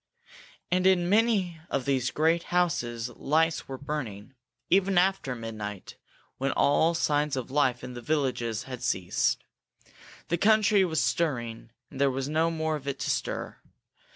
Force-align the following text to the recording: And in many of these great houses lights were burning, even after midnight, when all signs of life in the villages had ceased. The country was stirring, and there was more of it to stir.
And 0.71 0.87
in 0.87 1.09
many 1.09 1.61
of 1.69 1.85
these 1.85 2.09
great 2.09 2.41
houses 2.45 3.09
lights 3.09 3.67
were 3.67 3.77
burning, 3.77 4.33
even 4.67 4.97
after 4.97 5.35
midnight, 5.35 5.95
when 6.39 6.51
all 6.53 6.95
signs 6.95 7.35
of 7.35 7.51
life 7.51 7.83
in 7.83 7.93
the 7.93 8.01
villages 8.01 8.63
had 8.63 8.81
ceased. 8.81 9.43
The 10.29 10.39
country 10.39 10.83
was 10.83 11.03
stirring, 11.03 11.69
and 11.91 12.01
there 12.01 12.09
was 12.09 12.27
more 12.29 12.75
of 12.75 12.87
it 12.87 12.97
to 12.97 13.11
stir. 13.11 13.57